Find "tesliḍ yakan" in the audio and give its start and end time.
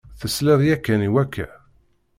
0.19-1.07